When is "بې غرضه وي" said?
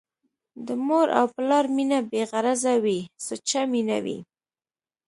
2.11-2.99